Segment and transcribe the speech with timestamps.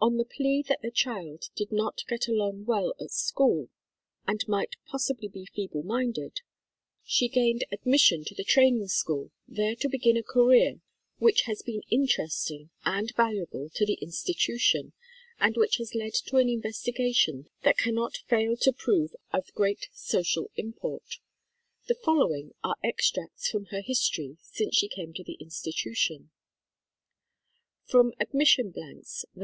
[0.00, 3.70] On the plea that the child did not get along well at school
[4.24, 6.42] and might possibly be feeble minded,
[7.04, 10.22] she gained 2 THE KALLIKAK FAMILY admission to the Training School, there to begin a
[10.22, 10.80] career
[11.16, 14.92] which has been interesting and valuable to the Insti tution,
[15.40, 19.88] and which has led to an investigation that can not fail to prove of great
[19.92, 21.16] social import.
[21.88, 26.30] The following are extracts from her history since she came to the Institution:
[27.82, 29.36] From Admission Blanks, Nov.